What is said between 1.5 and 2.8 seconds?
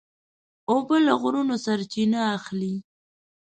سرچینه اخلي.